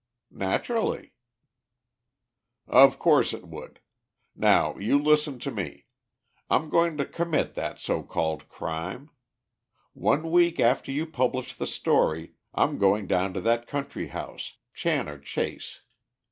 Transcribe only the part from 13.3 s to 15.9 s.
to that country house, Channor Chase.